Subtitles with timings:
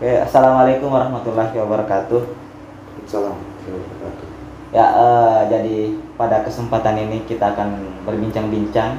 [0.00, 2.24] Oke, assalamualaikum warahmatullahi wabarakatuh.
[3.04, 3.36] Salam.
[4.72, 8.96] Ya, eh, jadi pada kesempatan ini kita akan berbincang-bincang,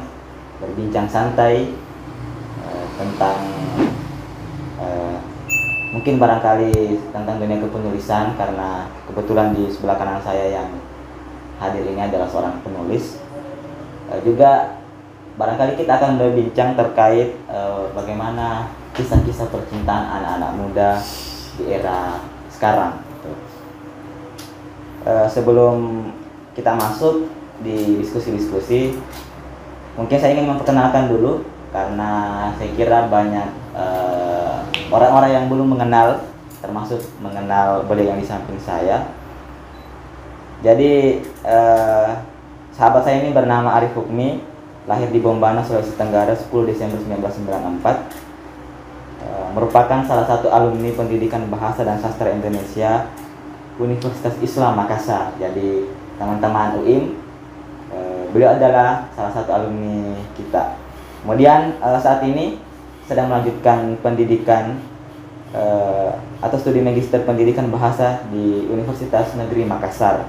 [0.62, 1.74] berbincang santai
[2.62, 3.42] eh, tentang
[4.78, 5.18] eh,
[5.90, 6.70] mungkin barangkali
[7.10, 10.70] tentang dunia kepenulisan karena kebetulan di sebelah kanan saya yang
[11.58, 13.18] hadir ini adalah seorang penulis.
[14.14, 14.78] Eh, juga
[15.34, 20.90] barangkali kita akan berbincang terkait eh, bagaimana kisah-kisah percintaan anak-anak muda
[21.56, 22.20] di era
[22.52, 23.00] sekarang.
[25.02, 26.06] Eh, sebelum
[26.54, 27.26] kita masuk
[27.66, 28.94] di diskusi-diskusi,
[29.98, 31.42] mungkin saya ingin memperkenalkan dulu
[31.74, 32.12] karena
[32.60, 34.56] saya kira banyak eh,
[34.94, 36.22] orang-orang yang belum mengenal,
[36.62, 39.10] termasuk mengenal beliau yang di samping saya.
[40.62, 42.10] Jadi eh,
[42.76, 44.44] sahabat saya ini bernama Arif Hukmi,
[44.86, 48.31] lahir di Bombana, Sulawesi Tenggara 10 Desember 1994.
[49.22, 53.06] Eh, merupakan salah satu alumni pendidikan bahasa dan sastra Indonesia
[53.78, 55.38] Universitas Islam Makassar.
[55.38, 55.86] Jadi
[56.18, 57.22] teman-teman UIM,
[57.94, 60.74] eh, beliau adalah salah satu alumni kita.
[61.22, 62.58] Kemudian eh, saat ini
[63.06, 64.90] sedang melanjutkan pendidikan
[66.40, 70.24] atau studi magister pendidikan bahasa di Universitas Negeri Makassar.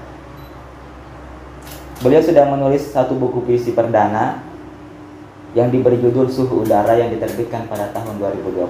[2.02, 4.42] Beliau sudah menulis satu buku puisi perdana
[5.52, 8.68] yang diberi judul Suhu Udara yang diterbitkan pada tahun 2020.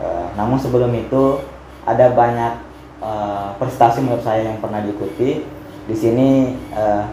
[0.00, 1.44] Eh, namun sebelum itu
[1.84, 2.52] ada banyak
[3.04, 5.44] eh, prestasi menurut saya yang pernah diikuti.
[5.84, 7.04] Di sini eh,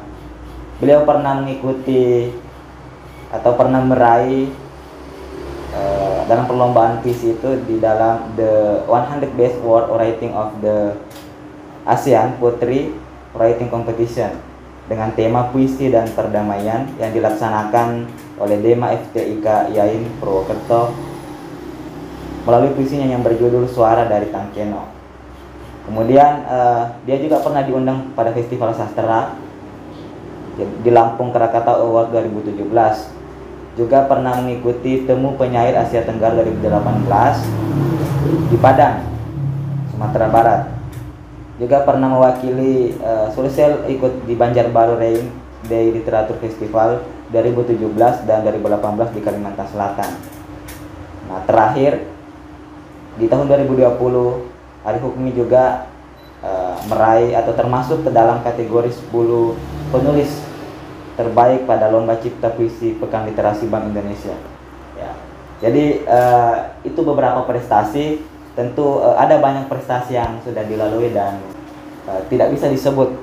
[0.79, 2.31] beliau pernah mengikuti
[3.31, 4.47] atau pernah meraih
[5.75, 10.95] eh, dalam perlombaan puisi itu di dalam the 100 Best Word Writing of the
[11.83, 12.95] ASEAN Putri
[13.35, 14.50] Writing Competition
[14.91, 18.11] dengan tema puisi dan perdamaian yang dilaksanakan
[18.43, 20.91] oleh Dema FTIK Yain Purwokerto
[22.43, 24.91] melalui puisinya yang berjudul Suara dari Tangkeno.
[25.87, 29.39] Kemudian eh, dia juga pernah diundang pada Festival Sastra
[30.59, 32.59] di Lampung Krakatau Award 2017.
[33.79, 39.07] Juga pernah mengikuti Temu Penyair Asia Tenggara 2018 di Padang,
[39.95, 40.80] Sumatera Barat
[41.61, 45.29] juga pernah mewakili uh, Sulsel ikut di Banjarbaru Rain
[45.69, 48.81] Day Literatur Festival 2017 dan 2018
[49.13, 50.11] di Kalimantan Selatan.
[51.29, 52.01] Nah, terakhir
[53.21, 53.93] di tahun 2020
[54.81, 55.85] Arif Hukmi juga
[56.41, 60.41] uh, meraih atau termasuk ke dalam kategori 10 penulis
[61.13, 64.33] terbaik pada lomba cipta puisi Pekan Literasi Bank Indonesia.
[64.97, 65.13] Ya.
[65.61, 71.39] Jadi uh, itu beberapa prestasi tentu uh, ada banyak prestasi yang sudah dilalui dan
[72.07, 73.15] uh, tidak bisa disebut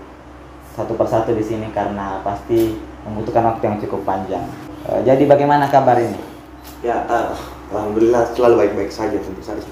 [0.72, 4.44] satu persatu di sini karena pasti membutuhkan waktu yang cukup panjang.
[4.88, 6.16] Uh, jadi bagaimana kabar ini?
[6.80, 7.34] Ya, uh,
[7.74, 9.64] alhamdulillah selalu baik-baik saja tentu saja.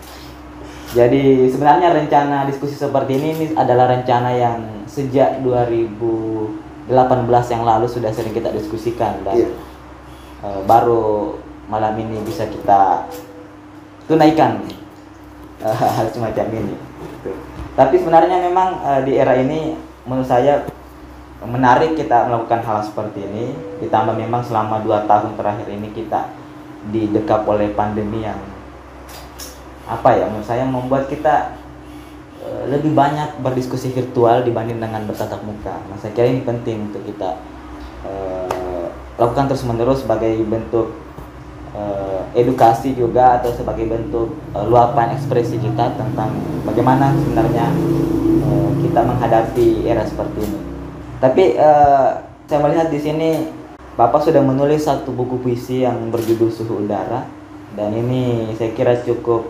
[0.95, 6.87] Jadi sebenarnya rencana diskusi seperti ini, ini adalah rencana yang sejak 2018
[7.53, 9.51] yang lalu sudah sering kita diskusikan dan Iya.
[10.47, 11.37] uh, baru
[11.67, 13.03] malam ini bisa kita
[14.07, 14.63] tunaikan
[15.97, 16.75] hal semacam ini.
[17.77, 19.77] Tapi sebenarnya memang uh, di era ini
[20.09, 20.65] menurut saya
[21.45, 23.53] menarik kita melakukan hal seperti ini.
[23.85, 26.33] Ditambah memang selama dua tahun terakhir ini kita
[26.93, 28.39] didekap oleh pandemi yang
[29.87, 31.55] apa ya menurut saya membuat kita
[32.43, 35.77] uh, lebih banyak berdiskusi virtual dibanding dengan bertatap muka.
[35.89, 37.39] Nah saya kira ini penting untuk kita
[38.05, 41.06] uh, lakukan terus menerus sebagai bentuk
[41.77, 46.33] eh, edukasi juga atau sebagai bentuk eh, luapan ekspresi kita tentang
[46.65, 47.67] bagaimana sebenarnya
[48.41, 50.61] eh, kita menghadapi era seperti ini.
[51.17, 51.57] Tapi
[52.45, 53.31] saya melihat di sini
[53.97, 57.25] Bapak sudah menulis satu buku puisi yang berjudul Suhu Udara.
[57.73, 59.49] Dan ini saya kira cukup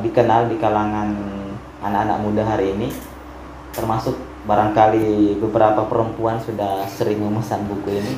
[0.00, 1.12] dikenal di kalangan
[1.84, 2.88] anak-anak muda hari ini.
[3.76, 4.16] Termasuk
[4.48, 8.16] barangkali beberapa perempuan sudah sering memesan buku ini.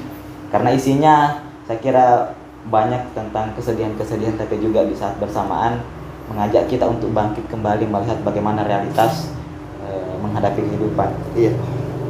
[0.55, 2.07] Karena isinya saya kira
[2.67, 5.79] banyak tentang kesedihan-kesedihan tapi juga di saat bersamaan
[6.29, 9.33] mengajak kita untuk bangkit kembali melihat bagaimana realitas
[9.87, 11.09] eh, menghadapi kehidupan.
[11.33, 11.57] Iya.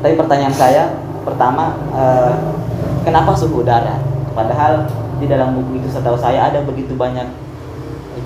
[0.02, 0.82] Tapi pertanyaan saya
[1.23, 2.34] pertama eh,
[3.06, 4.02] kenapa suhu udara?
[4.34, 4.87] Padahal
[5.19, 7.26] di dalam buku itu setahu saya ada begitu banyak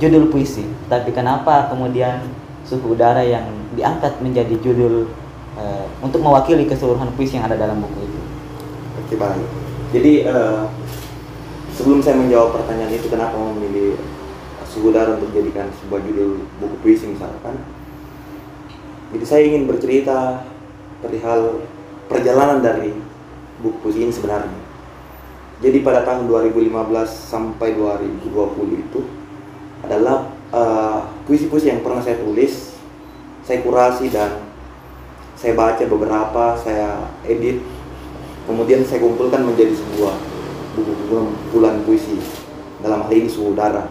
[0.01, 2.25] judul puisi, tapi kenapa kemudian
[2.65, 3.45] suhu udara yang
[3.77, 5.13] diangkat menjadi judul
[5.61, 8.21] eh, untuk mewakili keseluruhan puisi yang ada dalam buku itu?
[9.05, 9.49] Oke baik.
[9.93, 10.63] Jadi eh,
[11.77, 13.97] sebelum saya menjawab pertanyaan itu kenapa memilih
[14.69, 17.61] suhu udara untuk dijadikan sebuah judul buku puisi misalkan,
[19.13, 20.49] jadi saya ingin bercerita
[21.05, 21.69] perihal
[22.09, 22.97] perjalanan dari
[23.61, 24.61] buku puisi ini sebenarnya.
[25.63, 26.73] Jadi pada tahun 2015
[27.07, 29.01] sampai 2020 itu
[29.85, 32.73] adalah eh, puisi-puisi yang pernah saya tulis
[33.43, 34.39] saya kurasi dan
[35.35, 37.59] saya baca beberapa saya edit
[38.47, 40.15] kemudian saya kumpulkan menjadi sebuah
[40.77, 42.19] buku kumpulan puisi.
[42.83, 43.87] Dalam hal ini suhu udara.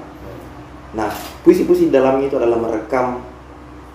[0.92, 1.08] Nah
[1.48, 3.24] puisi-puisi di dalamnya itu adalah merekam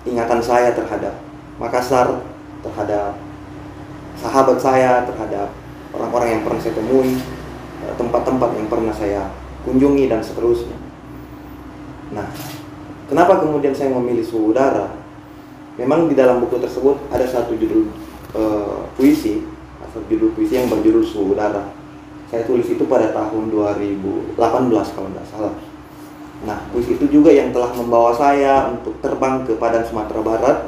[0.08, 1.12] ingatan saya terhadap
[1.56, 2.20] Makassar
[2.64, 3.16] terhadap
[4.16, 5.52] sahabat saya terhadap
[5.92, 7.20] orang-orang yang pernah saya temui
[7.84, 9.28] eh, tempat-tempat yang pernah saya
[9.68, 10.76] kunjungi dan seterusnya.
[12.16, 12.28] Nah
[13.12, 14.96] kenapa kemudian saya memilih suhu udara?
[15.76, 17.92] Memang di dalam buku tersebut ada satu judul
[18.32, 19.44] uh, puisi
[19.76, 21.68] atau judul puisi yang berjudul suhu udara
[22.26, 24.34] saya tulis itu pada tahun 2018
[24.68, 25.54] kalau tidak salah.
[26.42, 30.58] Nah puisi itu juga yang telah membawa saya untuk terbang ke Padang Sumatera Barat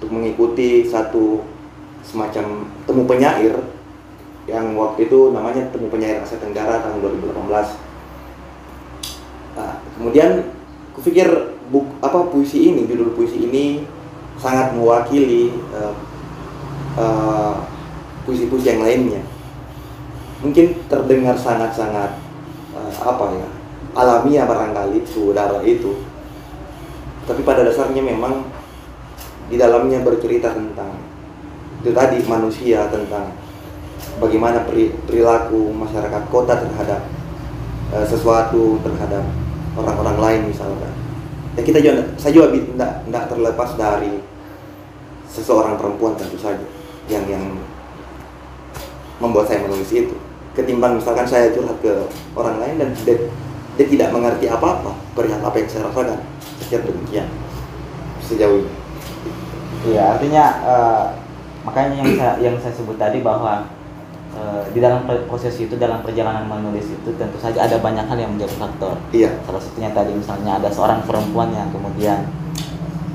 [0.00, 1.44] untuk mengikuti satu
[2.00, 3.54] semacam temu penyair
[4.48, 7.36] yang waktu itu namanya temu penyair Asia Tenggara tahun 2018
[9.54, 10.50] nah, kemudian
[10.96, 11.28] kupikir
[11.70, 13.86] buk apa puisi ini judul puisi ini
[14.40, 15.94] sangat mewakili uh,
[16.98, 17.62] uh,
[18.26, 19.22] puisi-puisi yang lainnya
[20.40, 22.16] mungkin terdengar sangat-sangat
[22.72, 23.48] uh, apa ya
[23.94, 26.00] alamiah barangkali udara itu.
[27.28, 28.42] Tapi pada dasarnya memang
[29.52, 30.98] di dalamnya bercerita tentang
[31.80, 33.32] itu tadi manusia tentang
[34.20, 34.64] bagaimana
[35.08, 37.00] perilaku masyarakat kota terhadap
[37.92, 39.24] uh, sesuatu terhadap
[39.76, 40.92] orang-orang lain misalkan.
[41.58, 44.12] Ya kita juga saya juga tidak tidak terlepas dari
[45.30, 46.64] seseorang perempuan tentu saja
[47.06, 47.42] yang yang
[49.20, 50.16] membuat saya menulis itu
[50.54, 51.92] ketimbang misalkan saya curhat ke
[52.34, 53.16] orang lain dan dia,
[53.78, 56.20] dia tidak mengerti apa-apa perihal apa yang saya rasakan.
[56.60, 57.26] Sekian demikian.
[58.20, 58.72] Sejauh ini.
[59.80, 61.06] Iya artinya uh,
[61.64, 63.64] makanya yang saya yang saya sebut tadi bahwa
[64.36, 68.36] uh, di dalam proses itu dalam perjalanan menulis itu tentu saja ada banyak hal yang
[68.36, 69.00] menjadi faktor.
[69.14, 69.40] Iya.
[69.48, 72.28] Salah satunya tadi misalnya ada seorang perempuan yang kemudian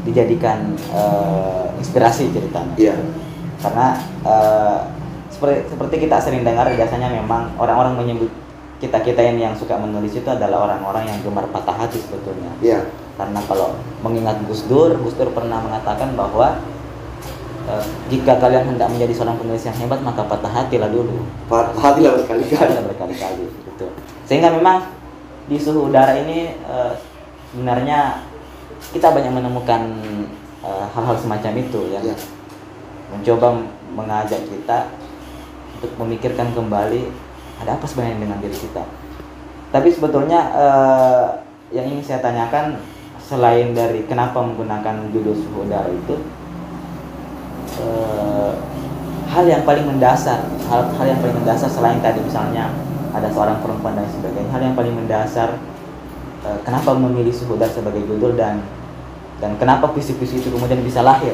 [0.05, 2.75] dijadikan uh, inspirasi ceritanya.
[2.77, 2.95] Iya.
[3.61, 3.87] Karena
[4.25, 4.94] uh,
[5.35, 8.31] seperti seperti kita sering dengar biasanya memang orang-orang menyebut
[8.79, 12.51] kita kita ini yang suka menulis itu adalah orang-orang yang gemar patah hati sebetulnya.
[12.63, 12.87] Iya.
[13.15, 16.59] Karena kalau mengingat Gus Dur, Gus Dur pernah mengatakan bahwa
[17.67, 21.23] uh, jika kalian hendak menjadi seorang penulis yang hebat maka patah hatilah dulu.
[21.47, 22.75] Patah hatilah berkali-kali.
[22.91, 23.87] berkali-kali gitu.
[24.27, 24.91] Sehingga memang
[25.47, 26.95] di suhu udara ini uh,
[27.51, 28.23] sebenarnya
[28.91, 29.81] kita banyak menemukan
[30.61, 31.99] eh, hal-hal semacam itu ya.
[32.03, 32.15] ya
[33.11, 33.63] mencoba
[33.95, 34.91] mengajak kita
[35.75, 37.11] untuk memikirkan kembali
[37.63, 38.83] ada apa sebenarnya dengan diri kita.
[39.71, 41.25] Tapi sebetulnya uh,
[41.71, 42.79] yang ingin saya tanyakan
[43.19, 46.15] selain dari kenapa menggunakan judul suhu udara itu
[47.81, 48.53] uh,
[49.33, 52.69] hal yang paling mendasar hal hal yang paling mendasar selain tadi misalnya
[53.17, 55.57] ada seorang perempuan dan sebagainya hal yang paling mendasar
[56.45, 58.61] Eh, kenapa memilih Suhudar sebagai judul dan
[59.41, 61.33] dan kenapa puisi-puisi itu kemudian bisa lahir?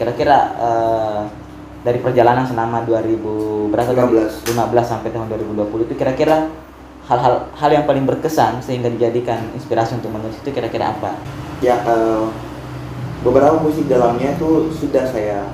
[0.00, 1.20] Kira-kira uh,
[1.86, 4.50] dari perjalanan selama 2000 berapa 15.
[4.50, 6.50] 15 sampai tahun 2020 itu kira-kira
[7.06, 11.14] hal-hal hal yang paling berkesan sehingga dijadikan inspirasi untuk menulis itu kira-kira apa?
[11.62, 12.26] Ya uh,
[13.22, 15.46] beberapa musik dalamnya itu sudah saya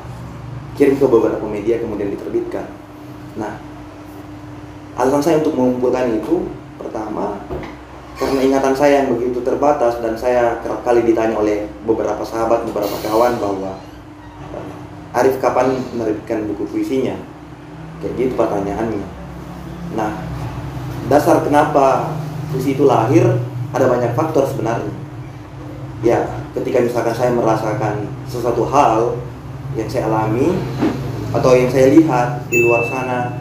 [0.80, 2.64] kirim ke beberapa media kemudian diterbitkan.
[3.36, 3.60] Nah,
[4.96, 6.48] alasan saya untuk mengumpulkan itu
[6.80, 7.36] pertama
[8.16, 12.96] karena ingatan saya yang begitu terbatas dan saya kerap kali ditanya oleh beberapa sahabat, beberapa
[13.04, 13.76] kawan bahwa
[15.12, 17.16] Arif kapan menerbitkan buku puisinya?
[18.00, 19.06] Kayak gitu pertanyaannya.
[19.92, 20.24] Nah,
[21.12, 22.16] dasar kenapa
[22.48, 23.24] puisi itu lahir
[23.72, 24.92] ada banyak faktor sebenarnya.
[26.02, 26.26] Ya,
[26.56, 29.20] ketika misalkan saya merasakan sesuatu hal
[29.76, 30.56] yang saya alami
[31.32, 33.40] atau yang saya lihat di luar sana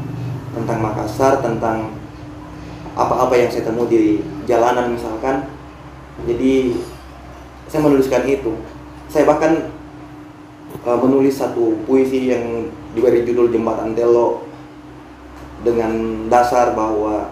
[0.51, 1.91] tentang Makassar, tentang
[2.95, 4.03] apa-apa yang saya temui di
[4.43, 5.47] jalanan misalkan
[6.27, 6.75] jadi
[7.71, 8.51] saya menuliskan itu
[9.07, 9.70] saya bahkan
[10.85, 14.45] uh, menulis satu puisi yang diberi judul Jembatan Telo
[15.61, 17.29] dengan dasar bahwa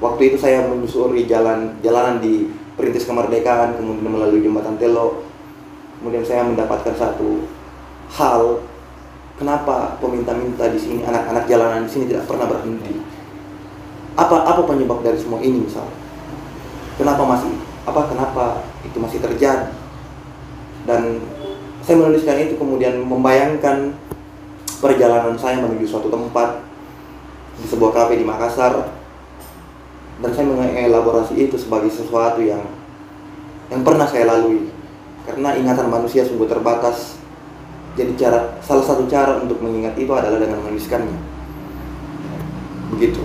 [0.00, 5.24] waktu itu saya menyusuri jalan jalanan di perintis kemerdekaan kemudian melalui jembatan Telo.
[5.96, 7.48] Kemudian saya mendapatkan satu
[8.12, 8.60] hal
[9.40, 13.00] kenapa peminta-minta di sini anak-anak jalanan di sini tidak pernah berhenti?
[14.16, 15.88] Apa apa penyebab dari semua ini misal?
[17.00, 17.56] Kenapa masih
[17.88, 18.44] apa kenapa
[18.84, 19.72] itu masih terjadi?
[20.84, 21.24] Dan
[21.86, 23.94] saya menuliskan itu kemudian membayangkan
[24.82, 26.66] perjalanan saya menuju suatu tempat
[27.62, 28.90] di sebuah kafe di Makassar.
[30.18, 32.66] Dan saya mengelaborasi itu sebagai sesuatu yang
[33.70, 34.66] yang pernah saya lalui.
[35.22, 37.22] Karena ingatan manusia sungguh terbatas.
[37.94, 41.16] Jadi cara salah satu cara untuk mengingat itu adalah dengan menuliskannya.
[42.90, 43.22] Begitu.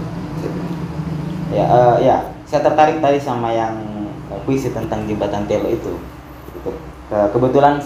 [1.49, 3.73] Ya uh, ya saya tertarik tadi sama yang
[4.29, 5.97] eh, puisi tentang jembatan Telo itu.
[7.09, 7.81] Ke- kebetulan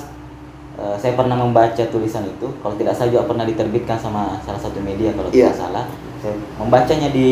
[0.76, 4.80] eh, saya pernah membaca tulisan itu, kalau tidak salah juga pernah diterbitkan sama salah satu
[4.84, 5.52] media kalau Iya.
[5.52, 5.86] tidak salah.
[6.24, 7.30] Saya membacanya di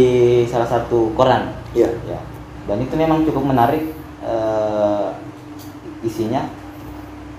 [0.47, 1.51] salah satu koran.
[1.75, 1.91] Iya.
[2.07, 2.19] Ya.
[2.69, 3.83] Dan itu memang cukup menarik
[4.23, 5.07] eh,
[6.03, 6.47] isinya.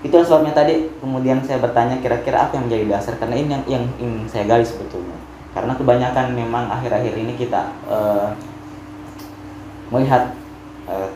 [0.05, 3.83] Itulah sebabnya tadi kemudian saya bertanya kira-kira apa yang menjadi dasar karena ini yang yang
[3.97, 5.17] ingin saya gali sebetulnya.
[5.57, 8.29] Karena kebanyakan memang akhir-akhir ini kita eh,
[9.89, 10.33] melihat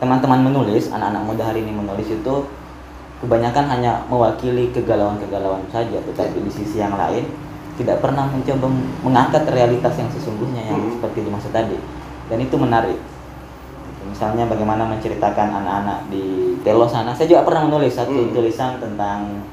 [0.02, 2.34] teman-teman menulis, anak-anak muda hari ini menulis itu
[3.20, 7.28] kebanyakan hanya mewakili kegalauan-kegalauan saja, tetapi di sisi yang lain
[7.76, 8.66] tidak pernah mencoba
[9.04, 10.92] mengangkat realitas yang sesungguhnya yang Hmm.
[10.96, 11.76] seperti dimaksud tadi.
[12.28, 12.96] Dan itu menarik.
[14.04, 17.12] Misalnya bagaimana menceritakan anak-anak di Telo sana.
[17.12, 18.32] Saya juga pernah menulis satu Hmm.
[18.32, 19.44] tulisan tentang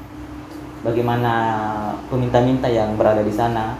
[0.84, 1.32] bagaimana
[2.08, 3.76] peminta-minta yang berada di sana.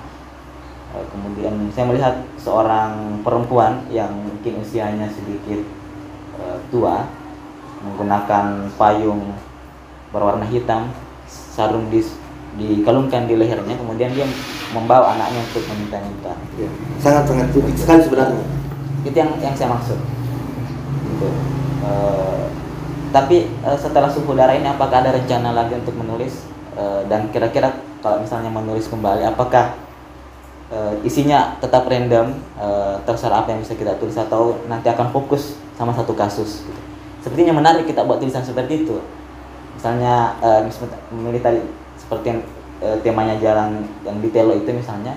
[0.96, 5.60] Eh, Kemudian saya melihat seorang perempuan yang mungkin usianya sedikit
[6.38, 7.02] eh, tua
[7.82, 9.34] menggunakan payung
[10.10, 10.90] berwarna hitam,
[11.28, 12.00] sarung di
[12.58, 14.26] dikalungkan di lehernya, kemudian dia
[14.74, 16.34] membawa anaknya untuk meminta-minta.
[16.58, 16.68] Iya.
[16.98, 18.44] Sangat-sangat sulit sekali sebenarnya.
[19.06, 19.98] Itu yang yang saya maksud.
[21.06, 21.28] Gitu.
[21.86, 22.44] Eh,
[23.14, 26.48] tapi eh, setelah suhu darah ini apakah ada rencana lagi untuk menulis
[26.78, 29.74] Eh, dan kira-kira kalau misalnya menulis kembali apakah
[31.00, 32.28] isinya tetap random
[33.08, 36.80] terserah apa yang bisa kita tulis atau nanti akan fokus sama satu kasus gitu.
[37.24, 39.00] sepertinya menarik kita buat tulisan seperti itu
[39.78, 40.34] misalnya
[40.66, 40.82] mis-
[41.14, 41.62] memilih
[41.94, 42.40] seperti yang
[42.82, 45.14] eh, temanya jalan yang Telo itu misalnya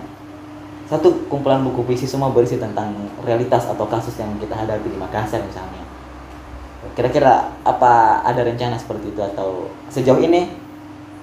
[0.85, 2.93] satu kumpulan buku puisi semua berisi tentang
[3.25, 5.81] realitas atau kasus yang kita hadapi di Makassar misalnya.
[6.93, 10.51] Kira-kira apa ada rencana seperti itu atau sejauh ini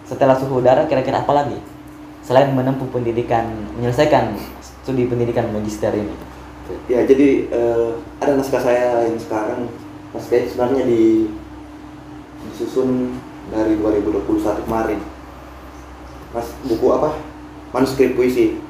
[0.09, 1.61] setelah suhu udara kira-kira apa lagi
[2.25, 3.45] selain menempuh pendidikan
[3.76, 6.16] menyelesaikan studi pendidikan magister ini?
[6.88, 7.90] Ya, jadi eh,
[8.25, 9.68] ada naskah saya yang sekarang.
[10.16, 11.28] Naskah sebenarnya di
[12.49, 13.21] disusun
[13.52, 15.00] dari 2021 kemarin.
[16.32, 17.16] Mas buku apa?
[17.72, 18.60] Manuskrip puisi.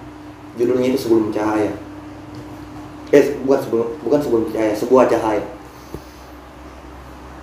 [0.58, 1.70] Judulnya itu Sebelum Cahaya.
[3.08, 5.40] Eh, bukan sebelum bukan sebelum cahaya, sebuah cahaya.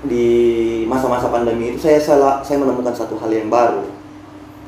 [0.06, 0.28] Di
[0.86, 3.82] masa-masa pandemi itu saya salah saya menemukan satu hal yang baru.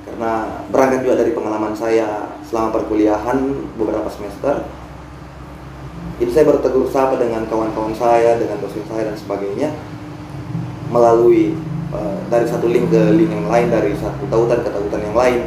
[0.09, 3.37] Karena berangkat juga dari pengalaman saya selama perkuliahan
[3.77, 4.65] beberapa semester,
[6.17, 9.69] jadi saya bertegur sapa dengan kawan-kawan saya, dengan dosen saya dan sebagainya
[10.89, 11.53] melalui
[11.93, 15.41] eh, dari satu link ke link yang lain, dari satu tautan ke tautan yang lain,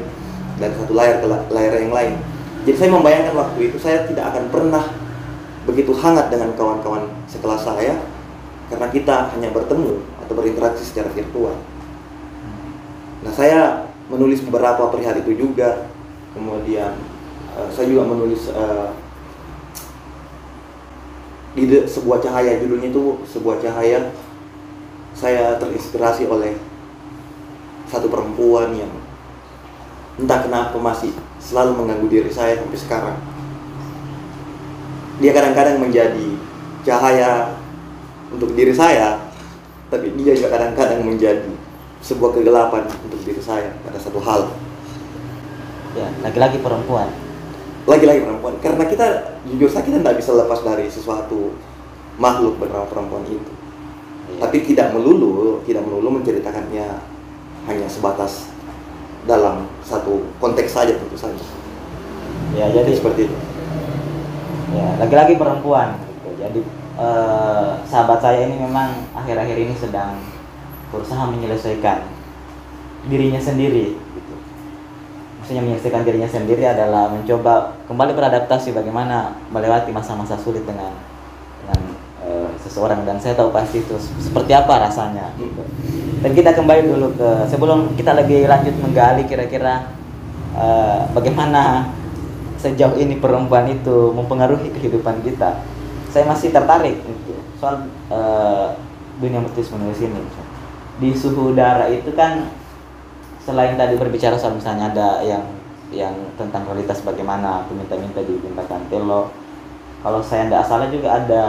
[0.56, 2.14] dari satu layar ke la- layar yang lain.
[2.68, 4.84] Jadi saya membayangkan waktu itu saya tidak akan pernah
[5.64, 7.96] begitu hangat dengan kawan-kawan sekelas saya
[8.68, 11.56] karena kita hanya bertemu atau berinteraksi secara virtual.
[13.20, 15.88] Nah saya menulis beberapa perihal itu juga,
[16.36, 16.96] kemudian
[17.56, 18.88] eh, saya juga menulis eh,
[21.50, 24.14] di sebuah cahaya judulnya itu sebuah cahaya
[25.14, 26.56] saya terinspirasi oleh
[27.90, 28.92] satu perempuan yang
[30.20, 31.10] entah kenapa masih
[31.42, 33.18] selalu mengganggu diri saya sampai sekarang.
[35.20, 36.28] Dia kadang-kadang menjadi
[36.86, 37.56] cahaya
[38.30, 39.30] untuk diri saya
[39.90, 41.50] tapi dia juga kadang-kadang menjadi
[42.00, 44.54] sebuah kegelapan untuk diri saya pada satu hal.
[45.98, 47.10] Ya lagi-lagi perempuan.
[47.84, 48.54] Lagi-lagi perempuan.
[48.62, 51.58] Karena kita jujur saja kita tidak bisa lepas dari sesuatu
[52.16, 53.52] makhluk bernama perempuan itu.
[54.38, 56.86] Tapi tidak melulu tidak melulu menceritakannya
[57.66, 58.52] hanya sebatas
[59.28, 61.42] dalam satu konteks saja tentu saja
[62.56, 63.36] ya jadi jadi seperti itu
[64.70, 66.28] ya lagi-lagi perempuan gitu.
[66.38, 66.60] jadi
[66.98, 70.18] eh, sahabat saya ini memang akhir-akhir ini sedang
[70.90, 72.06] berusaha menyelesaikan
[73.06, 74.34] dirinya sendiri gitu.
[75.40, 81.09] maksudnya menyelesaikan dirinya sendiri adalah mencoba kembali beradaptasi bagaimana melewati masa-masa sulit dengan
[82.70, 85.58] seseorang dan saya tahu pasti itu seperti apa rasanya gitu.
[86.22, 89.90] dan kita kembali dulu ke sebelum kita lebih lanjut menggali kira-kira
[90.54, 91.90] eh, bagaimana
[92.62, 95.66] sejauh ini perempuan itu mempengaruhi kehidupan kita
[96.14, 98.78] saya masih tertarik gitu, soal eh,
[99.18, 100.22] dunia menulis menulis ini
[101.02, 102.54] di suhu udara itu kan
[103.42, 105.42] selain tadi berbicara soal misalnya ada yang
[105.90, 109.34] yang tentang kualitas bagaimana peminta-minta di Jembatan Telo
[110.06, 111.44] kalau saya tidak salah juga ada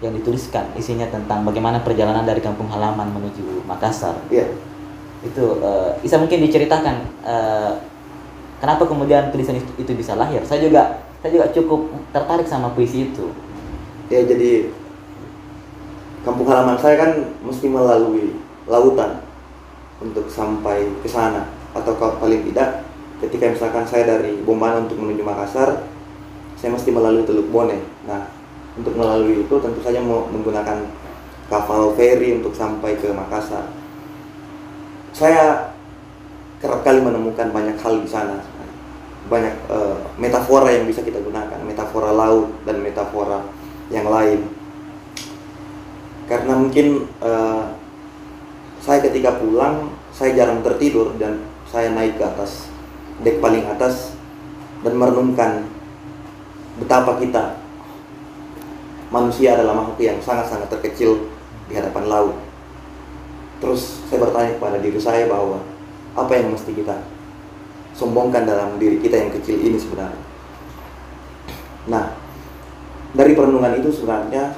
[0.00, 4.16] yang dituliskan isinya tentang bagaimana perjalanan dari kampung halaman menuju Makassar.
[4.32, 4.48] Iya.
[5.20, 7.72] Itu eh, bisa mungkin diceritakan eh,
[8.64, 10.40] kenapa kemudian tulisan itu, itu bisa lahir.
[10.48, 13.28] Saya juga saya juga cukup tertarik sama puisi itu.
[14.08, 14.72] Ya jadi
[16.24, 17.12] kampung halaman saya kan
[17.44, 19.20] mesti melalui lautan
[20.00, 21.44] untuk sampai ke sana.
[21.76, 22.88] Atau kalau paling tidak
[23.20, 25.84] ketika misalkan saya dari Bombana untuk menuju Makassar
[26.56, 27.76] saya mesti melalui Teluk Bone.
[28.08, 28.39] Nah
[28.78, 30.86] untuk melalui itu tentu saja mau menggunakan
[31.50, 33.66] kapal feri untuk sampai ke Makassar.
[35.10, 35.74] Saya
[36.62, 38.38] kerap kali menemukan banyak hal di sana,
[39.26, 43.42] banyak eh, metafora yang bisa kita gunakan, metafora laut dan metafora
[43.90, 44.46] yang lain.
[46.30, 47.64] Karena mungkin eh,
[48.80, 52.70] saya ketika pulang saya jarang tertidur dan saya naik ke atas
[53.20, 54.16] dek paling atas
[54.80, 55.68] dan merenungkan
[56.80, 57.59] betapa kita
[59.10, 61.28] manusia adalah makhluk yang sangat-sangat terkecil
[61.66, 62.36] di hadapan laut.
[63.60, 65.60] Terus saya bertanya kepada diri saya bahwa
[66.16, 66.96] apa yang mesti kita
[67.94, 70.22] sombongkan dalam diri kita yang kecil ini sebenarnya.
[71.90, 72.16] Nah,
[73.12, 74.54] dari perenungan itu sebenarnya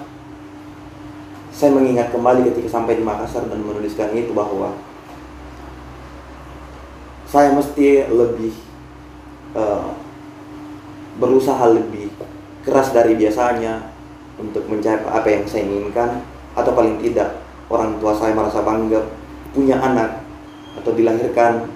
[1.52, 4.76] saya mengingat kembali ketika sampai di Makassar dan menuliskan itu bahwa
[7.28, 8.52] saya mesti lebih
[9.56, 9.97] uh,
[11.16, 12.12] berusaha lebih
[12.64, 13.92] keras dari biasanya
[14.41, 19.01] untuk mencapai apa yang saya inginkan atau paling tidak orang tua saya merasa bangga
[19.53, 20.25] punya anak
[20.81, 21.69] atau dilahirkan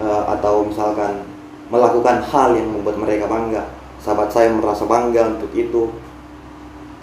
[0.00, 1.24] uh, atau misalkan
[1.68, 3.68] melakukan hal yang membuat mereka bangga.
[4.00, 5.92] Sahabat saya merasa bangga untuk itu.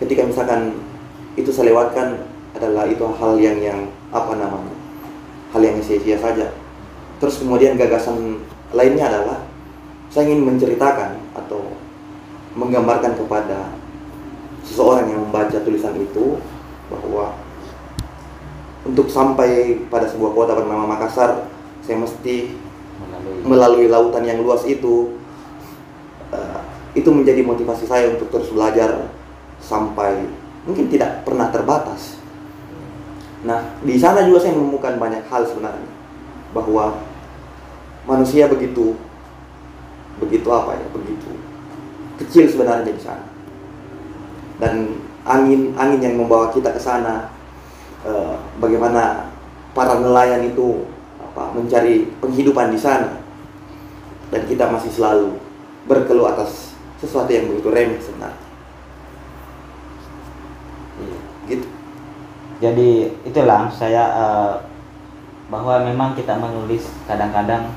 [0.01, 0.81] Ketika misalkan
[1.37, 2.25] itu saya lewatkan
[2.57, 3.79] adalah itu hal yang yang
[4.09, 4.73] apa namanya
[5.53, 6.51] hal yang sia-sia saja.
[7.21, 8.43] Terus kemudian gagasan
[8.75, 9.39] lainnya adalah
[10.11, 11.63] saya ingin menceritakan atau
[12.55, 13.75] menggambarkan kepada
[14.65, 16.41] seseorang yang membaca tulisan itu
[16.89, 17.37] bahwa
[18.85, 21.49] untuk sampai pada sebuah kota bernama Makassar
[21.81, 22.53] saya mesti
[23.01, 25.17] melalui, melalui lautan yang luas itu
[26.33, 26.61] uh,
[26.97, 29.09] itu menjadi motivasi saya untuk terus belajar
[29.61, 30.25] sampai
[30.65, 32.17] mungkin tidak pernah terbatas.
[33.45, 35.91] Nah di sana juga saya menemukan banyak hal sebenarnya
[36.53, 36.97] bahwa
[38.05, 38.97] manusia begitu
[40.21, 41.27] begitu apa ya begitu
[42.15, 43.34] kecil sebenarnya di sana
[44.61, 47.33] dan angin angin yang membawa kita ke sana
[48.05, 49.33] eh, bagaimana
[49.75, 50.87] para nelayan itu
[51.19, 53.19] apa mencari penghidupan di sana.
[54.31, 55.37] Dan kita masih selalu
[55.85, 58.41] berkeluh atas sesuatu yang begitu remeh sebenarnya.
[60.95, 61.19] Iya.
[61.51, 61.67] gitu.
[62.63, 62.89] Jadi
[63.27, 64.53] itulah saya uh,
[65.51, 67.69] bahwa memang kita menulis kadang-kadang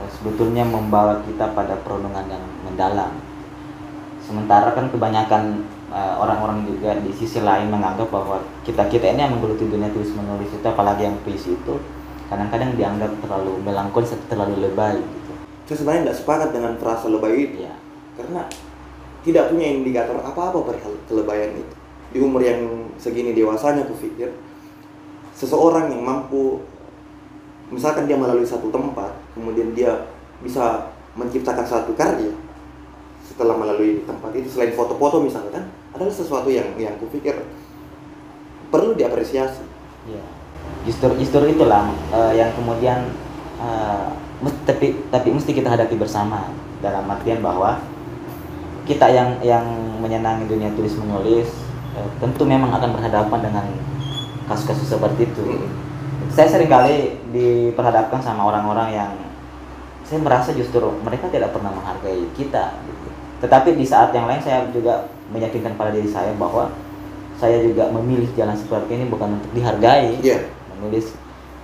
[0.00, 3.12] uh, sebetulnya membawa kita pada perenungan yang mendalam.
[4.24, 9.32] Sementara kan kebanyakan uh, orang-orang juga di sisi lain menganggap bahwa kita kita ini yang
[9.38, 11.74] menggeluti dunia tulis menulis itu apalagi yang puisi itu
[12.26, 15.32] kadang-kadang dianggap terlalu melankolis atau terlalu lebay gitu.
[15.70, 17.56] Saya sebenarnya tidak sepakat dengan frasa lebay itu.
[17.62, 17.74] Ya
[18.18, 18.42] karena
[19.22, 21.74] tidak punya indikator apa-apa perihal kelebayan itu.
[22.14, 24.34] Di umur yang segini dewasanya kupikir
[25.34, 26.62] seseorang yang mampu
[27.74, 30.06] misalkan dia melalui satu tempat kemudian dia
[30.38, 32.30] bisa menciptakan satu karya
[33.26, 37.38] setelah melalui tempat itu selain foto-foto misalkan adalah sesuatu yang yang kupikir
[38.68, 39.62] perlu diapresiasi
[40.10, 40.24] ya
[40.84, 43.08] justru justru itulah uh, yang kemudian
[43.62, 46.50] uh, mesti, tapi tapi mesti kita hadapi bersama
[46.84, 47.80] dalam artian bahwa
[48.84, 49.64] kita yang yang
[49.96, 51.48] menyenangi dunia tulis menulis
[51.96, 53.66] eh, tentu memang akan berhadapan dengan
[54.44, 55.40] kasus-kasus seperti itu.
[55.40, 55.72] Hmm.
[56.28, 59.12] Saya sering kali diperhadapkan sama orang-orang yang
[60.04, 62.76] saya merasa justru mereka tidak pernah menghargai kita.
[62.84, 63.08] Gitu.
[63.40, 66.68] Tetapi di saat yang lain saya juga meyakinkan pada diri saya bahwa
[67.34, 70.48] saya juga memilih jalan seperti ini bukan untuk dihargai, Iya.
[70.76, 71.14] menulis.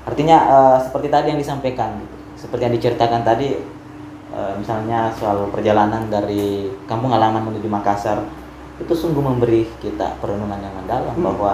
[0.04, 2.00] Artinya eh, seperti tadi yang disampaikan,
[2.34, 3.54] seperti yang diceritakan tadi,
[4.32, 8.24] eh, misalnya soal perjalanan dari kampung halaman menuju Makassar,
[8.80, 11.26] itu sungguh memberi kita perenungan yang mendalam Hmm.
[11.28, 11.52] bahwa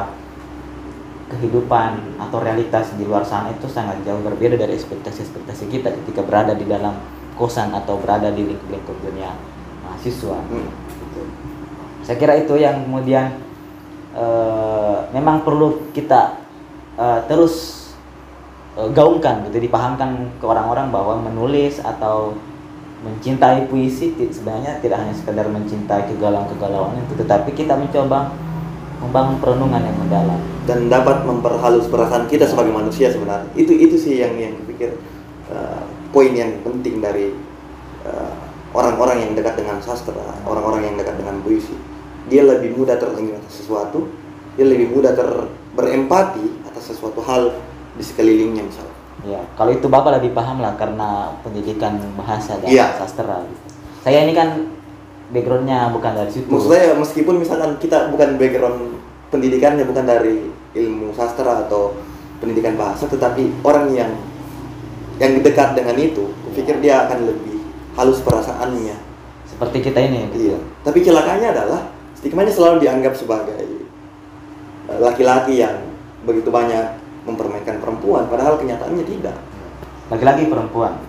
[1.26, 6.54] kehidupan atau realitas di luar sana itu sangat jauh berbeda dari ekspektasi-ekspektasi kita ketika berada
[6.54, 6.94] di dalam
[7.34, 9.34] kosan atau berada di lingkup-lingkup dunia
[9.82, 10.38] mahasiswa.
[10.46, 10.70] Hmm.
[12.06, 13.34] Saya kira itu yang kemudian
[14.14, 16.38] eh, memang perlu kita
[16.94, 17.86] eh, terus
[18.78, 22.38] eh, gaungkan gitu, dipahamkan ke orang-orang bahwa menulis atau
[23.02, 28.32] mencintai puisi sebenarnya tidak hanya sekedar mencintai kegalauan-kegalauan itu, tetapi kita mencoba
[29.02, 30.40] membangun perenungan yang mendalam.
[30.66, 34.98] dan dapat memperhalus perasaan kita sebagai manusia sebenarnya itu itu sih yang yang kupikir
[35.46, 37.30] uh, poin yang penting dari
[38.02, 38.34] uh,
[38.74, 41.78] orang-orang yang dekat dengan sastra orang-orang yang dekat dengan puisi
[42.26, 44.06] dia lebih mudah terenggiat atas sesuatu
[44.56, 45.28] dia lebih mudah ter
[45.76, 47.52] berempati atas sesuatu hal
[47.94, 48.94] di sekelilingnya misalnya
[49.26, 52.94] Ya, kalau itu bapak lebih paham lah karena pendidikan bahasa dan Iya.
[52.94, 53.42] sastra.
[53.42, 53.58] Gitu.
[54.06, 54.70] Saya ini kan
[55.34, 56.46] backgroundnya bukan dari situ.
[56.46, 58.94] maksud saya meskipun misalkan kita bukan background
[59.34, 60.46] pendidikannya bukan dari
[60.78, 61.98] ilmu sastra atau
[62.38, 64.12] pendidikan bahasa tetapi orang yang
[65.18, 67.58] yang dekat dengan itu kupikir dia akan lebih
[67.98, 68.94] halus perasaannya
[69.48, 70.30] Seperti kita ini.
[70.30, 70.54] Gitu.
[70.54, 71.82] iya tapi celakanya adalah
[72.16, 73.64] stigmanya selalu dianggap sebagai
[74.88, 75.76] eh, laki-laki yang
[76.24, 76.98] begitu banyak
[77.28, 79.36] mempermainkan perempuan padahal kenyataannya tidak.
[80.08, 81.02] Lagi-lagi perempuan?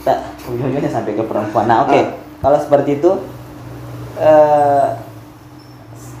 [0.00, 0.14] Kita
[0.44, 1.64] ujung-ujungnya sampai ke perempuan.
[1.66, 1.96] Nah oke.
[1.96, 2.06] Ah.
[2.42, 3.10] kalau seperti itu
[4.18, 4.88] eh,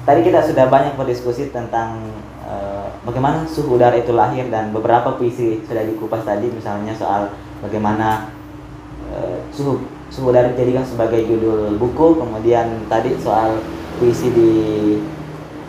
[0.02, 1.98] tadi kita sudah banyak berdiskusi tentang
[2.46, 7.30] eh, bagaimana suhu udara itu lahir dan beberapa puisi sudah dikupas tadi misalnya soal
[7.62, 8.32] bagaimana
[9.10, 12.20] eh, suhu udara dijadikan sebagai judul buku.
[12.20, 13.56] Kemudian tadi soal
[13.96, 14.50] puisi di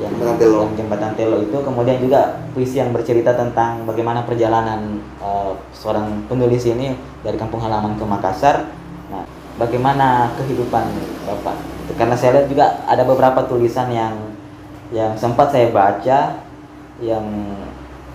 [0.01, 0.59] yang Jembatan Telo.
[0.75, 1.57] jembatan Telo itu.
[1.63, 7.95] Kemudian juga puisi yang bercerita tentang bagaimana perjalanan eh, seorang penulis ini dari kampung halaman
[7.95, 8.67] ke Makassar.
[9.07, 9.23] Nah
[9.61, 10.85] bagaimana kehidupan
[11.29, 11.55] bapak?
[11.95, 14.15] Karena saya lihat juga ada beberapa tulisan yang
[14.93, 16.41] yang sempat saya baca
[17.01, 17.25] yang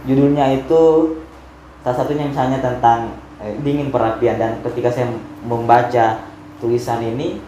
[0.07, 0.83] judulnya itu
[1.83, 3.19] salah satunya misalnya tentang
[3.63, 5.07] dingin perapian dan ketika saya
[5.47, 6.27] membaca
[6.59, 7.39] tulisan ini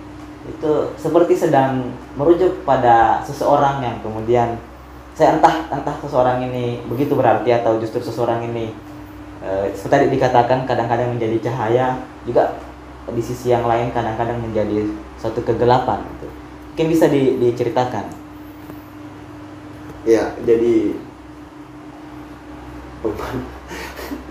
[0.46, 4.57] itu seperti sedang merujuk pada seseorang yang kemudian
[5.12, 8.72] saya entah entah seseorang ini begitu berarti atau justru seseorang ini
[9.44, 12.57] eh, seperti tadi dikatakan kadang-kadang menjadi cahaya juga
[13.11, 14.87] di sisi yang lain kadang-kadang menjadi
[15.18, 16.29] suatu kegelapan gitu.
[16.72, 18.07] mungkin bisa di- diceritakan
[20.07, 20.96] ya jadi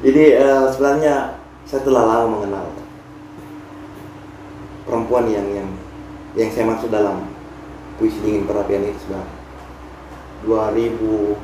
[0.00, 1.36] jadi eh, sebenarnya
[1.68, 2.66] saya telah lama mengenal
[4.88, 5.68] perempuan yang yang
[6.34, 7.28] yang saya maksud dalam
[8.00, 9.22] puisi dingin perapian itu sudah
[10.48, 11.36] 2019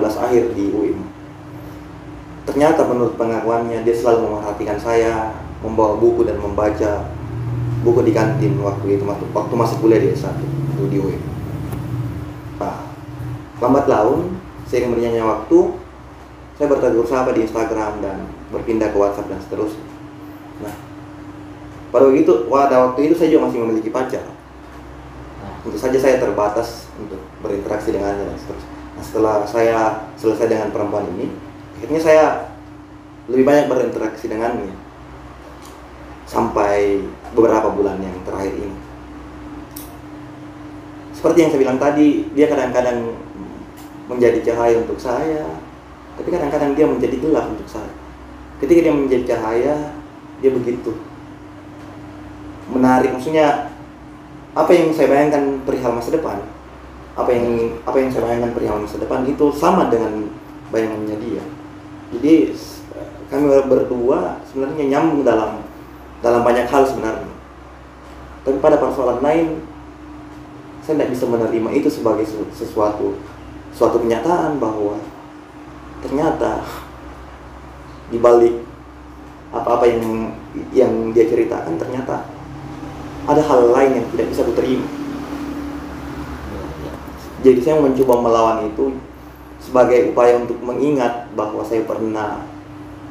[0.00, 1.04] akhir di UIM
[2.48, 7.12] ternyata menurut pengakuannya dia selalu memerhatikan saya membawa buku dan membaca
[7.84, 11.22] buku di kantin waktu itu waktu, masih kuliah di S1 itu di UIM
[12.56, 12.90] nah,
[13.60, 15.58] lambat laun seiring berjalannya waktu
[16.62, 18.22] saya bertegur sapa di Instagram dan
[18.54, 19.82] berpindah ke WhatsApp dan seterusnya
[20.62, 20.74] nah
[21.90, 24.22] pada waktu itu pada waktu itu saya juga masih memiliki pacar
[25.42, 28.74] Nah, tentu saja saya terbatas untuk berinteraksi dengannya dan seterusnya.
[28.94, 29.78] Nah, setelah saya
[30.14, 31.34] selesai dengan perempuan ini,
[31.74, 32.24] akhirnya saya
[33.26, 34.70] lebih banyak berinteraksi dengannya
[36.30, 37.02] sampai
[37.34, 38.78] beberapa bulan yang terakhir ini.
[41.10, 43.18] Seperti yang saya bilang tadi, dia kadang-kadang
[44.06, 45.42] menjadi cahaya untuk saya,
[46.18, 47.92] tapi kadang-kadang dia menjadi gelap untuk saya.
[48.62, 49.74] Ketika dia menjadi cahaya,
[50.38, 50.94] dia begitu.
[52.70, 53.74] Menarik, maksudnya
[54.52, 56.40] apa yang saya bayangkan perihal masa depan
[57.12, 60.32] apa yang apa yang saya bayangkan perihal masa depan itu sama dengan
[60.72, 61.44] bayangannya dia.
[62.16, 62.56] Jadi
[63.28, 65.60] kami berdua sebenarnya nyambung dalam
[66.24, 67.32] dalam banyak hal sebenarnya.
[68.42, 69.60] Tapi pada persoalan lain
[70.80, 73.20] saya tidak bisa menerima itu sebagai su- sesuatu
[73.76, 74.96] suatu kenyataan bahwa
[76.02, 76.66] ternyata
[78.10, 78.60] di balik
[79.54, 80.34] apa-apa yang
[80.74, 82.28] yang dia ceritakan ternyata
[83.24, 84.86] ada hal lain yang tidak bisa kuterima.
[87.42, 88.98] Jadi saya mencoba melawan itu
[89.62, 92.42] sebagai upaya untuk mengingat bahwa saya pernah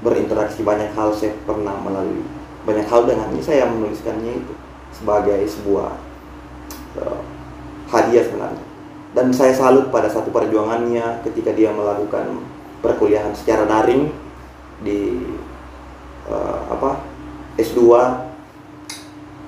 [0.04, 2.23] berinteraksi banyak hal, saya pernah melalui
[2.63, 3.43] banyak hal dengannya.
[3.43, 4.54] Saya menuliskannya itu
[4.95, 5.95] sebagai sebuah
[6.99, 7.21] eh,
[7.91, 8.65] hadiah sebenarnya.
[9.12, 12.39] Dan saya salut pada satu perjuangannya ketika dia melakukan
[12.82, 14.10] perkuliahan secara daring
[14.82, 15.22] di
[16.26, 17.06] eh, apa
[17.58, 17.80] S2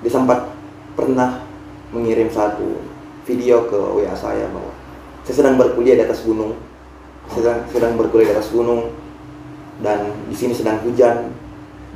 [0.06, 0.54] dia sempat
[0.94, 1.42] pernah
[1.90, 2.82] mengirim satu
[3.24, 4.72] video ke WA saya bahwa
[5.24, 6.60] saya sedang berkuliah di atas gunung.
[7.32, 8.92] Sedang sedang berkuliah di atas gunung
[9.80, 11.32] dan di sini sedang hujan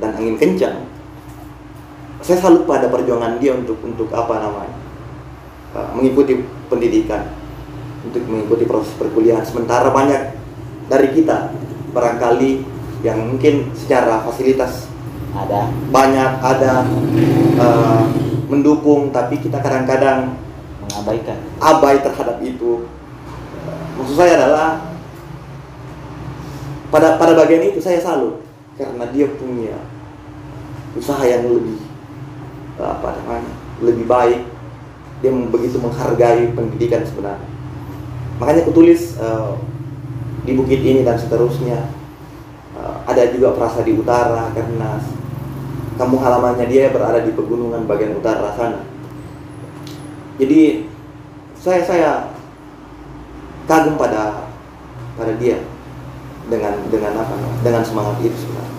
[0.01, 0.89] dan angin kencang.
[2.25, 4.75] Saya salut pada perjuangan dia untuk untuk apa namanya
[5.77, 7.29] uh, mengikuti pendidikan
[8.01, 9.45] untuk mengikuti proses perkuliahan.
[9.45, 10.38] Sementara banyak
[10.89, 11.53] dari kita
[11.93, 12.51] barangkali
[13.05, 14.89] yang mungkin secara fasilitas
[15.31, 16.83] ada banyak ada
[17.61, 18.03] uh,
[18.49, 20.33] mendukung tapi kita kadang-kadang
[20.81, 21.37] mengabaikan.
[21.61, 22.89] abai terhadap itu.
[24.01, 24.69] Maksud saya adalah
[26.89, 28.41] pada pada bagian itu saya salut
[28.73, 29.77] karena dia punya
[30.97, 31.77] usaha yang lebih
[32.81, 33.53] apa namanya
[33.85, 34.41] lebih baik.
[35.19, 37.49] Dia begitu menghargai pendidikan sebenarnya.
[38.39, 39.51] Makanya aku tulis eh,
[40.49, 41.85] di bukit ini dan seterusnya.
[42.73, 44.97] Eh, ada juga perasa di utara karena
[46.01, 48.81] kampung halamannya dia berada di pegunungan bagian utara sana.
[50.41, 50.89] Jadi
[51.53, 52.11] saya saya
[53.69, 54.49] kagum pada
[55.13, 55.61] pada dia
[56.49, 58.77] dengan dengan apa dengan semangat itu sebenarnya.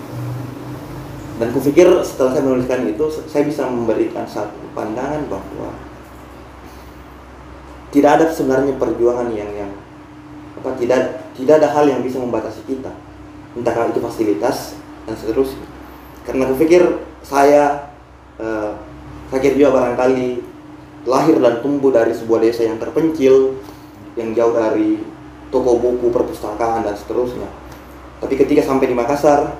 [1.39, 5.73] Dan kupikir setelah saya menuliskan itu saya bisa memberikan satu pandangan bahwa
[7.89, 9.71] tidak ada sebenarnya perjuangan yang yang
[10.57, 12.91] apa tidak tidak ada hal yang bisa membatasi kita
[13.55, 14.75] entah itu fasilitas
[15.07, 15.65] dan seterusnya
[16.23, 17.91] karena kupikir saya
[18.39, 18.71] eh,
[19.31, 20.43] saya juga barangkali
[21.07, 23.57] lahir dan tumbuh dari sebuah desa yang terpencil,
[24.19, 25.01] yang jauh dari
[25.49, 27.47] toko buku, perpustakaan dan seterusnya.
[28.21, 29.57] Tapi ketika sampai di Makassar,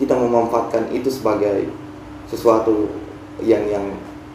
[0.00, 1.68] kita memanfaatkan itu sebagai
[2.30, 2.88] sesuatu
[3.42, 3.84] yang yang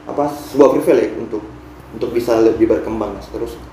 [0.03, 1.41] apa sebuah privilege untuk
[1.95, 3.65] untuk bisa lebih berkembang dan seterusnya.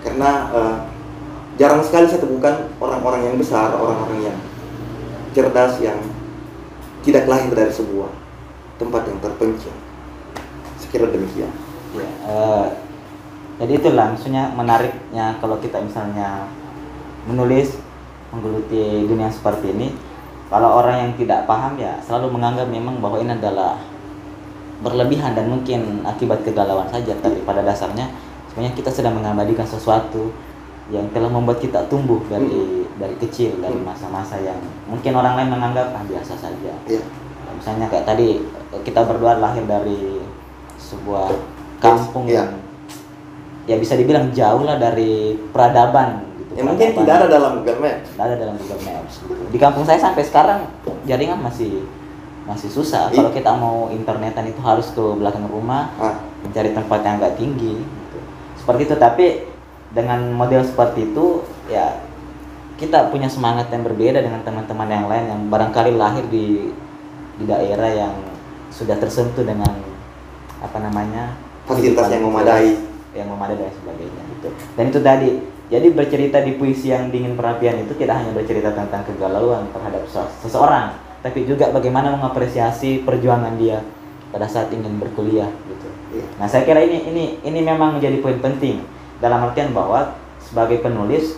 [0.00, 0.76] Karena eh,
[1.60, 4.38] jarang sekali saya temukan orang-orang yang besar, orang-orang yang
[5.36, 6.00] cerdas yang
[7.04, 8.08] tidak lahir dari sebuah
[8.80, 9.76] tempat yang terpencil.
[10.80, 11.52] Sekira demikian.
[11.92, 12.66] Ya, eh,
[13.60, 16.48] jadi itulah maksudnya menariknya kalau kita misalnya
[17.28, 17.76] menulis
[18.32, 19.92] menggeluti dunia seperti ini
[20.48, 23.76] kalau orang yang tidak paham ya selalu menganggap memang bahwa ini adalah
[24.80, 28.08] berlebihan dan mungkin akibat kegalauan saja tapi pada dasarnya
[28.48, 30.32] sebenarnya kita sedang mengabadikan sesuatu
[30.90, 32.50] yang telah membuat kita tumbuh dari
[32.94, 37.02] dari kecil dari masa-masa yang mungkin orang lain menganggap ah, biasa saja Iya.
[37.50, 38.42] misalnya kayak tadi
[38.82, 40.18] kita berdua lahir dari
[40.76, 41.30] sebuah
[41.78, 42.42] kampung Iya.
[42.42, 42.50] yang
[43.66, 46.52] ya bisa dibilang jauh lah dari peradaban gitu.
[46.58, 48.06] Ya mungkin tidak ada dalam Google Maps.
[48.10, 49.42] Tidak ada dalam Google Maps gitu.
[49.46, 50.66] Di kampung saya sampai sekarang
[51.04, 51.86] jaringan masih
[52.48, 53.12] masih susah.
[53.12, 53.22] Iya.
[53.22, 57.78] Kalau kita mau internetan itu harus ke belakang rumah, Ah, mencari tempat yang agak tinggi.
[57.78, 58.18] Gitu.
[58.58, 58.96] Seperti itu.
[58.96, 59.26] Tapi
[59.90, 61.98] dengan model seperti itu, ya
[62.78, 66.72] kita punya semangat yang berbeda dengan teman-teman yang lain yang barangkali lahir di
[67.36, 68.14] di daerah yang
[68.72, 69.74] sudah tersentuh dengan
[70.60, 71.34] apa namanya
[71.66, 72.76] Fasilitas yang memadai.
[73.10, 74.48] yang memadai dan sebagainya gitu.
[74.78, 75.30] Dan itu tadi
[75.66, 80.34] jadi bercerita di puisi yang dingin perapian itu tidak hanya bercerita tentang kegalauan terhadap se-
[80.46, 83.82] seseorang, tapi juga bagaimana mengapresiasi perjuangan dia
[84.30, 85.88] pada saat ingin berkuliah gitu.
[86.14, 86.26] Iya.
[86.38, 88.82] Nah, saya kira ini ini ini memang menjadi poin penting
[89.20, 91.36] dalam artian bahwa sebagai penulis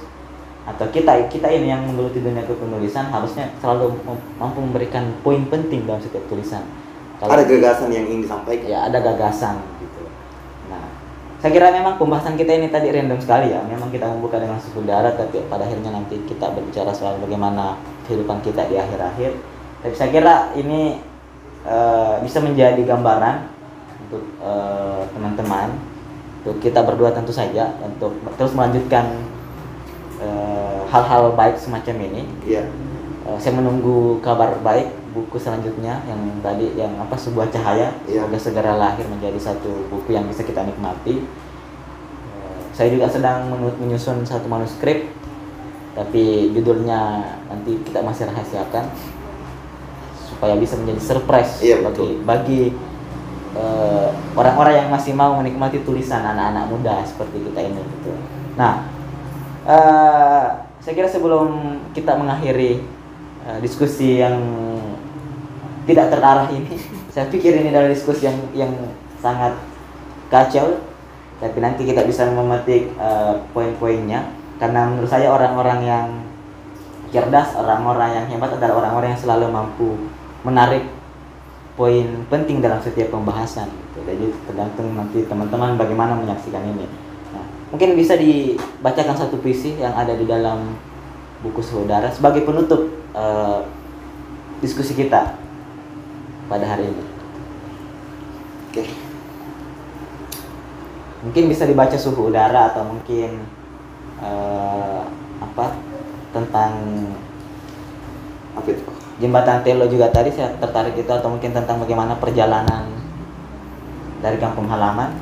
[0.62, 3.99] atau kita kita ini yang menggeluti dunia kepenulisan harusnya selalu
[4.38, 6.62] mampu memberikan poin penting dalam setiap tulisan.
[7.18, 8.66] Kalau- Ada gagasan yang ingin disampaikan.
[8.71, 10.07] ya ada gagasan gitu.
[10.71, 10.87] Nah,
[11.42, 13.62] saya kira memang pembahasan kita ini tadi random sekali ya.
[13.66, 18.38] Memang kita membuka dengan suku darat, tapi pada akhirnya nanti kita berbicara soal bagaimana kehidupan
[18.47, 19.35] kita di akhir-akhir.
[19.83, 21.03] Tapi saya kira ini
[21.62, 23.51] eh, bisa menjadi gambaran
[24.07, 25.75] untuk eh, teman-teman,
[26.43, 29.15] untuk kita berdua tentu saja untuk terus melanjutkan
[30.19, 32.23] eh, hal-hal baik semacam ini.
[32.43, 32.67] Iya.
[33.23, 38.25] Eh, saya menunggu kabar baik buku selanjutnya yang tadi yang apa sebuah cahaya Iya.
[38.27, 41.21] semoga segera lahir menjadi satu buku yang bisa kita nikmati
[42.33, 45.13] Eh, saya juga sedang menyusun satu manuskrip
[45.93, 48.89] tapi judulnya nanti kita masih rahasiakan
[50.25, 52.11] supaya bisa menjadi surprise Iya, bagi betul.
[52.25, 52.61] bagi
[53.57, 58.12] eh, orang-orang yang masih mau menikmati tulisan anak-anak muda seperti kita ini gitu.
[58.57, 58.88] Nah,
[59.69, 60.45] eh,
[60.83, 62.83] saya kira sebelum kita mengakhiri
[63.47, 64.38] eh, diskusi yang
[65.85, 66.79] tidak terarah ini,
[67.15, 68.73] saya pikir ini adalah diskusi yang yang
[69.19, 69.55] sangat
[70.33, 70.81] kacau,
[71.43, 76.07] tapi nanti kita bisa memetik eh, poin-poinnya karena menurut saya orang-orang yang
[77.11, 79.91] cerdas, orang-orang yang hebat adalah orang-orang yang selalu mampu
[80.47, 80.87] menarik
[81.73, 83.99] poin penting dalam setiap pembahasan gitu.
[84.05, 86.85] Jadi tergantung nanti teman-teman bagaimana menyaksikan ini.
[87.33, 90.77] Nah, mungkin bisa dibacakan satu puisi yang ada di dalam
[91.41, 93.61] buku saudara sebagai penutup eh,
[94.61, 95.35] diskusi kita
[96.47, 97.05] pada hari ini.
[98.69, 98.85] Oke.
[101.23, 103.49] Mungkin bisa dibaca suhu udara atau mungkin
[104.21, 105.03] eh,
[105.41, 105.67] apa
[106.37, 106.73] tentang
[108.53, 108.85] Apa itu?
[109.23, 112.91] Jembatan Telo juga tadi saya tertarik itu atau mungkin tentang bagaimana perjalanan
[114.19, 115.15] dari kampung halaman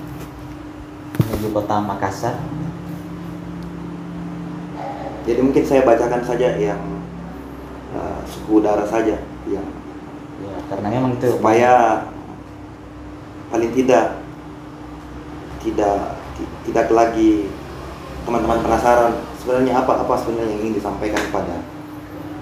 [1.20, 2.40] menuju kota Makassar.
[5.28, 6.80] Jadi mungkin saya bacakan saja yang
[7.92, 9.68] eh, suku udara saja yang
[10.40, 12.00] Ya, karena memang itu supaya
[13.52, 14.24] paling tidak
[15.60, 17.52] tidak ti- tidak lagi
[18.24, 21.60] teman-teman penasaran sebenarnya apa apa sebenarnya yang ingin disampaikan pada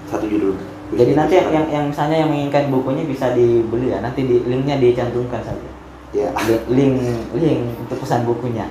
[0.07, 0.55] satu judul.
[0.89, 4.01] Jadi nanti yang, yang yang misalnya yang menginginkan bukunya bisa dibeli ya.
[4.01, 5.69] Nanti di linknya dicantumkan saja.
[6.09, 6.95] ya Li- Link
[7.37, 8.65] link untuk pesan bukunya.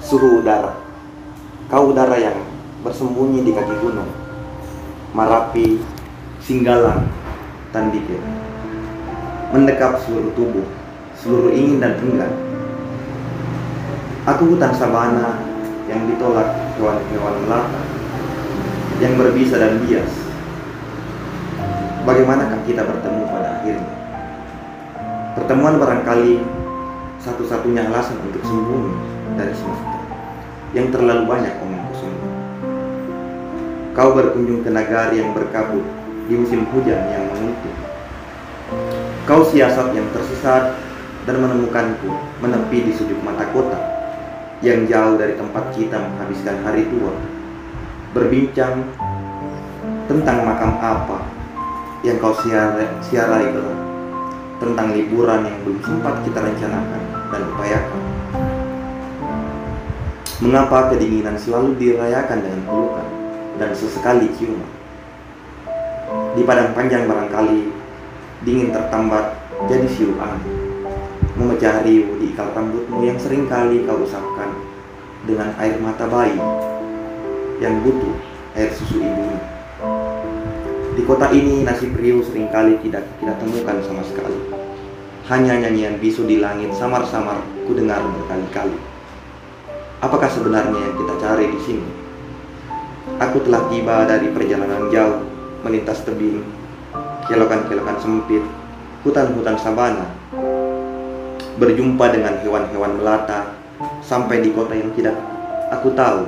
[0.00, 0.72] suhu udara.
[1.68, 2.40] Kau udara yang
[2.80, 4.08] bersembunyi di kaki gunung,
[5.12, 5.84] Marapi,
[6.40, 7.04] Singgalang,
[7.76, 8.16] Tandike,
[9.52, 10.64] mendekap seluruh tubuh,
[11.12, 12.32] seluruh ingin dan enggan.
[14.24, 15.44] Aku hutan sabana
[15.92, 17.80] yang ditolak hewan-hewan melata,
[19.04, 20.08] yang berbisa dan bias.
[22.08, 23.92] Bagaimanakah kita bertemu pada akhirnya?
[25.36, 26.40] Pertemuan barangkali
[27.20, 28.96] satu-satunya alasan untuk sembunyi
[29.36, 30.00] dari semesta
[30.72, 32.16] yang terlalu banyak omong kosong.
[33.92, 35.84] Kau berkunjung ke nagari yang berkabut
[36.32, 37.76] di musim hujan yang mengutuk.
[39.28, 40.80] Kau siasat yang tersesat
[41.28, 42.08] dan menemukanku
[42.40, 43.76] menepi di sudut mata kota
[44.64, 47.12] yang jauh dari tempat kita menghabiskan hari tua.
[48.16, 48.96] Berbincang
[50.08, 51.36] tentang makam apa
[52.06, 53.78] yang kau siarai, siarai gelap,
[54.62, 58.02] tentang liburan yang belum sempat kita rencanakan dan upayakan.
[60.38, 63.08] Mengapa kedinginan selalu dirayakan dengan pelukan
[63.58, 64.70] dan sesekali ciuman?
[66.38, 67.74] Di padang panjang barangkali
[68.46, 69.34] dingin tertambat
[69.66, 70.14] jadi siu
[71.38, 74.54] memecah riuh di ikal rambutmu yang sering kali kau usapkan
[75.26, 76.38] dengan air mata bayi
[77.58, 78.14] yang butuh
[78.54, 79.57] air susu ibunya.
[80.98, 84.34] Di kota ini nasib riuh sering kali tidak kita temukan sama sekali.
[85.30, 88.74] Hanya nyanyian bisu di langit samar-samar ku dengar berkali-kali.
[90.02, 91.86] Apakah sebenarnya yang kita cari di sini?
[93.14, 95.22] Aku telah tiba dari perjalanan jauh,
[95.62, 96.42] melintas tebing,
[97.30, 98.42] kelokan-kelokan sempit,
[99.06, 100.10] hutan-hutan sabana,
[101.62, 103.54] berjumpa dengan hewan-hewan melata,
[104.02, 105.14] sampai di kota yang tidak
[105.70, 106.26] aku tahu.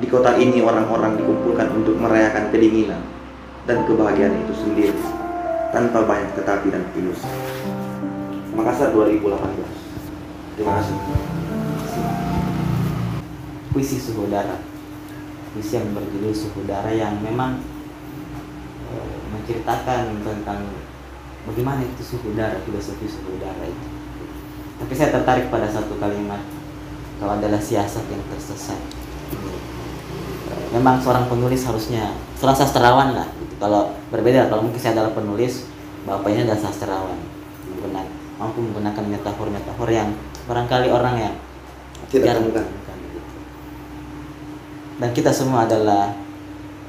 [0.00, 3.17] Di kota ini orang-orang dikumpulkan untuk merayakan kedinginan
[3.68, 4.96] dan kebahagiaan itu sendiri,
[5.68, 7.20] tanpa banyak tetapi dan pilus.
[8.56, 10.56] Makassar 2018.
[10.56, 10.96] Terima kasih.
[13.68, 14.58] puisi suhu udara
[15.54, 17.62] puisi yang berjudul suhu udara yang memang
[18.90, 20.66] eh, menceritakan tentang
[21.46, 23.86] bagaimana itu suhu udara filosofi suhu udara itu
[24.82, 26.42] tapi saya tertarik pada satu kalimat
[27.22, 28.80] kau adalah siasat yang tersesat
[30.48, 33.28] Eh, memang seorang penulis harusnya seorang sastrawan lah.
[33.58, 35.66] Kalau berbeda kalau mungkin saya adalah penulis
[36.06, 37.18] bapaknya adalah sastrawan.
[37.68, 38.06] Menggunakan
[38.38, 40.14] mampu menggunakan metafor-metafor yang
[40.46, 41.34] barangkali orang yang
[42.08, 42.64] Tidak temukan.
[44.98, 46.10] dan kita semua adalah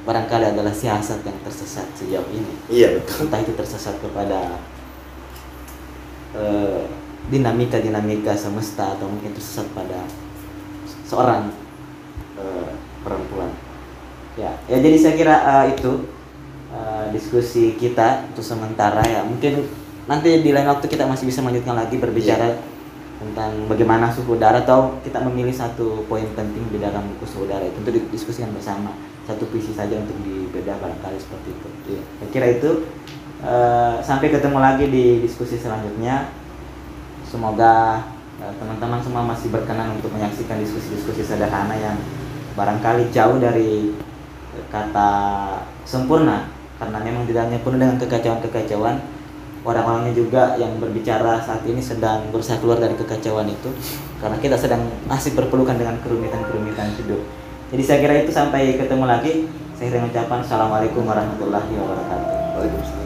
[0.06, 2.54] barangkali adalah siasat yang tersesat sejauh ini.
[2.70, 3.26] Iya betul.
[3.26, 4.58] entah itu tersesat kepada
[6.34, 6.86] eh,
[7.30, 10.06] dinamika-dinamika semesta atau mungkin tersesat pada
[11.06, 11.50] seorang
[12.38, 12.70] eh,
[13.02, 13.50] perempuan.
[14.38, 16.06] Ya ya jadi saya kira eh, itu
[17.12, 19.22] diskusi kita untuk sementara ya.
[19.26, 19.66] Mungkin
[20.10, 22.58] nanti di lain waktu kita masih bisa melanjutkan lagi berbicara
[23.20, 27.68] tentang bagaimana suhu udara atau kita memilih satu poin penting di dalam buku suhu udara
[27.68, 28.96] itu untuk didiskusikan bersama.
[29.28, 31.68] Satu puisi saja untuk dibedah barangkali seperti itu.
[32.18, 32.70] Saya kira itu.
[33.40, 36.28] Eh, sampai ketemu lagi di diskusi selanjutnya.
[37.24, 38.04] Semoga
[38.40, 41.96] eh, teman-teman semua masih berkenan untuk menyaksikan diskusi-diskusi sederhana yang
[42.52, 43.96] barangkali jauh dari
[44.56, 45.12] eh, kata
[45.88, 48.96] sempurna karena memang di dalamnya penuh dengan kekacauan-kekacauan
[49.60, 53.68] orang-orangnya juga yang berbicara saat ini sedang berusaha keluar dari kekacauan itu
[54.16, 57.20] karena kita sedang masih berpelukan dengan kerumitan-kerumitan hidup.
[57.70, 59.32] Jadi saya kira itu sampai ketemu lagi.
[59.76, 62.36] Saya kira ucapan Assalamualaikum warahmatullahi wabarakatuh.
[62.56, 62.99] Waalaikumsalam.